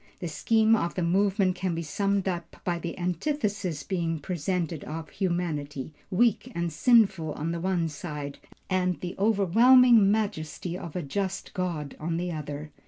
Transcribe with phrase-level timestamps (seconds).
[0.19, 5.09] The scheme of the movement can be summed up by the antithesis being presented of
[5.11, 11.53] humanity, weak and sinful on the one side, and the overwhelming majesty of a just
[11.53, 12.71] God on the other.